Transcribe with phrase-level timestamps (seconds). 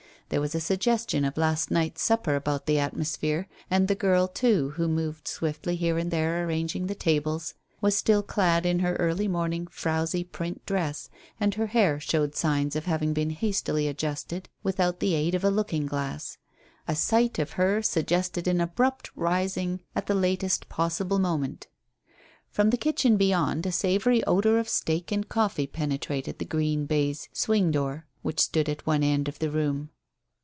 [0.29, 4.69] There was a suggestion of last night's supper about the atmosphere; and the girl, too,
[4.77, 9.27] who moved swiftly here and there arranging the tables, was still clad in her early
[9.27, 15.01] morning, frowsy print dress, and her hair showed signs of having been hastily adjusted without
[15.01, 16.37] the aid of a looking glass.
[16.87, 21.67] A sight of her suggested an abrupt rising at the latest possible moment.
[22.49, 27.27] From the kitchen beyond a savoury odour of steak and coffee penetrated the green baize
[27.33, 29.89] swing door which stood at one end of the room.